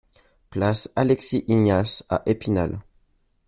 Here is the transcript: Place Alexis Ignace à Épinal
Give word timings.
Place 0.49 0.89
Alexis 0.95 1.43
Ignace 1.47 2.03
à 2.09 2.23
Épinal 2.25 2.79